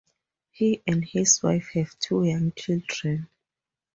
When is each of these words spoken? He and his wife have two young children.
He 0.49 0.81
and 0.87 1.05
his 1.05 1.43
wife 1.43 1.69
have 1.75 1.99
two 1.99 2.23
young 2.23 2.53
children. 2.53 3.29